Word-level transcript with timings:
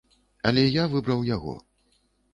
Але 0.51 0.63
я 0.81 0.87
выбраў 0.95 1.21
яго. 1.35 1.55